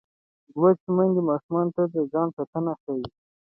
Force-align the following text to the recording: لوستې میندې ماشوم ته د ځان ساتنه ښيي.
لوستې 0.59 0.89
میندې 0.95 1.21
ماشوم 1.29 1.67
ته 1.75 1.83
د 1.93 1.95
ځان 2.11 2.27
ساتنه 2.35 2.73
ښيي. 2.81 3.03